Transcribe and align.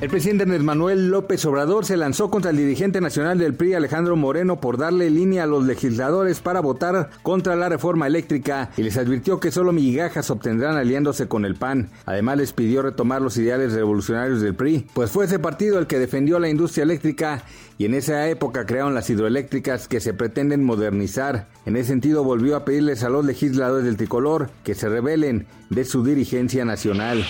El 0.00 0.10
presidente 0.10 0.44
Andrés 0.44 0.62
Manuel 0.62 1.08
López 1.08 1.44
Obrador 1.44 1.84
se 1.84 1.96
lanzó 1.96 2.30
contra 2.30 2.52
el 2.52 2.56
dirigente 2.56 3.00
nacional 3.00 3.36
del 3.36 3.54
PRI 3.54 3.74
Alejandro 3.74 4.14
Moreno 4.14 4.60
por 4.60 4.78
darle 4.78 5.10
línea 5.10 5.42
a 5.42 5.46
los 5.48 5.64
legisladores 5.64 6.38
para 6.38 6.60
votar 6.60 7.10
contra 7.24 7.56
la 7.56 7.68
reforma 7.68 8.06
eléctrica 8.06 8.70
y 8.76 8.84
les 8.84 8.96
advirtió 8.96 9.40
que 9.40 9.50
solo 9.50 9.72
migajas 9.72 10.30
obtendrán 10.30 10.76
aliándose 10.76 11.26
con 11.26 11.44
el 11.44 11.56
PAN. 11.56 11.90
Además 12.06 12.36
les 12.36 12.52
pidió 12.52 12.80
retomar 12.82 13.22
los 13.22 13.36
ideales 13.38 13.72
revolucionarios 13.72 14.40
del 14.40 14.54
PRI, 14.54 14.86
pues 14.94 15.10
fue 15.10 15.24
ese 15.24 15.40
partido 15.40 15.80
el 15.80 15.88
que 15.88 15.98
defendió 15.98 16.38
la 16.38 16.48
industria 16.48 16.84
eléctrica 16.84 17.42
y 17.76 17.84
en 17.84 17.94
esa 17.94 18.28
época 18.28 18.66
crearon 18.66 18.94
las 18.94 19.10
hidroeléctricas 19.10 19.88
que 19.88 19.98
se 19.98 20.14
pretenden 20.14 20.62
modernizar. 20.64 21.48
En 21.66 21.76
ese 21.76 21.88
sentido 21.88 22.22
volvió 22.22 22.54
a 22.54 22.64
pedirles 22.64 23.02
a 23.02 23.08
los 23.08 23.24
legisladores 23.24 23.84
del 23.84 23.96
tricolor 23.96 24.50
que 24.62 24.76
se 24.76 24.88
rebelen 24.88 25.46
de 25.70 25.84
su 25.84 26.04
dirigencia 26.04 26.64
nacional. 26.64 27.24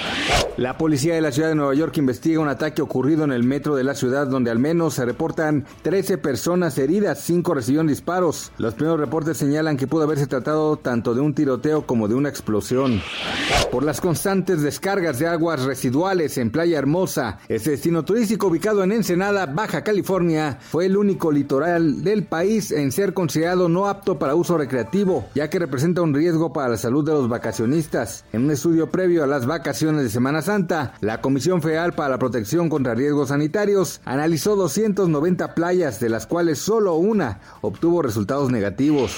La 0.57 0.77
policía 0.79 1.15
de 1.15 1.21
la 1.21 1.33
ciudad 1.33 1.51
de 1.51 1.55
Nueva 1.55 1.75
York 1.75 1.97
investiga 1.99 2.41
un 2.41 2.49
ataque 2.59 2.83
ocurrido 2.83 3.23
en 3.23 3.31
el 3.31 3.45
metro 3.45 3.77
de 3.77 3.85
la 3.85 3.95
ciudad 3.95 4.27
donde 4.27 4.51
al 4.51 4.59
menos 4.59 4.95
se 4.95 5.05
reportan 5.05 5.65
13 5.83 6.19
personas 6.19 6.77
heridas, 6.77 7.21
5 7.21 7.55
recibieron 7.55 7.87
disparos. 7.87 8.51
Los 8.59 8.75
primeros 8.75 8.99
reportes 8.99 9.37
señalan 9.37 9.77
que 9.77 9.87
pudo 9.87 10.03
haberse 10.03 10.27
tratado 10.27 10.77
tanto 10.77 11.15
de 11.15 11.21
un 11.21 11.35
tiroteo 11.35 11.87
como 11.87 12.09
de 12.09 12.17
una 12.17 12.29
explosión. 12.29 13.01
Por 13.71 13.85
las 13.85 14.01
constantes 14.01 14.61
descargas 14.61 15.21
de 15.21 15.29
aguas 15.29 15.63
residuales 15.63 16.37
en 16.37 16.51
Playa 16.51 16.79
Hermosa, 16.79 17.39
este 17.49 17.71
destino 17.71 18.05
turístico 18.05 18.49
ubicado 18.49 18.83
en 18.83 18.91
Ensenada, 18.91 19.47
Baja 19.47 19.85
California, 19.85 20.59
fue 20.61 20.87
el 20.87 20.97
único 20.97 21.31
litoral 21.31 22.03
del 22.03 22.25
país 22.25 22.73
en 22.73 22.91
ser 22.91 23.15
considerado 23.15 23.69
no 23.69 23.87
apto 23.87 24.19
para 24.19 24.35
uso 24.35 24.59
recreativo, 24.59 25.29
ya 25.37 25.49
que 25.49 25.61
representa 25.61 26.03
un 26.03 26.13
riesgo 26.13 26.53
para 26.53 26.71
la 26.71 26.77
salud 26.77 27.05
de 27.05 27.13
los 27.13 27.29
vacacionistas. 27.29 28.25
En 28.33 28.47
un 28.47 28.51
estudio 28.51 28.91
previo 28.91 29.23
a 29.23 29.29
las 29.29 29.47
vacaciones 29.47 30.03
de 30.03 30.11
Semana 30.11 30.43
Santa, 30.43 30.95
la 31.01 31.21
Comisión 31.21 31.63
Federal 31.63 31.93
para 31.93 32.09
la 32.09 32.19
Contra 32.49 32.95
Riesgos 32.95 33.29
Sanitarios 33.29 34.01
analizó 34.07 34.57
290 34.57 35.55
playas, 35.55 36.01
de 36.01 36.09
las 36.09 36.27
cuales 36.27 36.59
solo 36.59 36.95
una 36.95 37.41
obtuvo 37.61 38.01
resultados 38.01 38.51
negativos. 38.51 39.13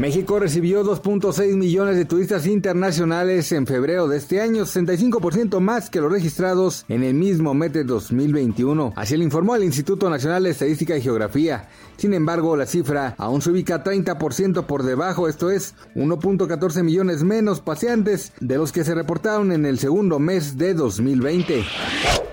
México 0.00 0.38
recibió 0.38 0.82
2.6 0.82 1.56
millones 1.56 1.94
de 1.94 2.06
turistas 2.06 2.46
internacionales 2.46 3.52
en 3.52 3.66
febrero 3.66 4.08
de 4.08 4.16
este 4.16 4.40
año, 4.40 4.64
65% 4.64 5.60
más 5.60 5.90
que 5.90 6.00
los 6.00 6.10
registrados 6.10 6.86
en 6.88 7.04
el 7.04 7.12
mismo 7.12 7.52
mes 7.52 7.74
de 7.74 7.84
2021. 7.84 8.94
Así 8.96 9.18
lo 9.18 9.24
informó 9.24 9.56
el 9.56 9.62
Instituto 9.64 10.08
Nacional 10.08 10.44
de 10.44 10.52
Estadística 10.52 10.96
y 10.96 11.02
Geografía. 11.02 11.68
Sin 11.98 12.14
embargo, 12.14 12.56
la 12.56 12.64
cifra 12.64 13.14
aún 13.18 13.42
se 13.42 13.50
ubica 13.50 13.84
30% 13.84 14.64
por 14.64 14.84
debajo, 14.84 15.28
esto 15.28 15.50
es 15.50 15.74
1.14 15.94 16.82
millones 16.82 17.22
menos 17.22 17.60
paseantes 17.60 18.32
de 18.40 18.56
los 18.56 18.72
que 18.72 18.84
se 18.84 18.94
reportaron 18.94 19.52
en 19.52 19.66
el 19.66 19.78
segundo 19.78 20.18
mes 20.18 20.56
de 20.56 20.72
2020. 20.72 21.62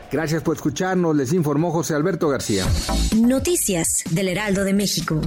Gracias 0.09 0.41
por 0.41 0.55
escucharnos, 0.55 1.13
les 1.17 1.33
informó 1.33 1.71
José 1.71 1.95
Alberto 1.95 2.29
García. 2.29 2.65
Noticias 3.17 4.05
del 4.09 4.29
Heraldo 4.29 4.63
de 4.63 4.73
México. 4.73 5.19